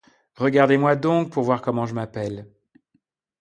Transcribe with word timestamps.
Regardez-moi 0.35 0.95
donc, 0.95 1.29
pour 1.29 1.43
voir 1.43 1.61
comment 1.61 1.85
je 1.85 1.93
m’appelle! 1.93 2.49